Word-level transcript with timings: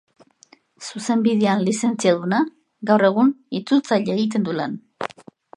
Zuzenbidean 0.85 1.61
lizentziaduna, 1.67 2.39
gaur 2.93 3.07
egun 3.13 3.31
itzultzaile 3.61 4.15
egiten 4.19 4.49
du 4.49 4.61
lan. 4.63 4.79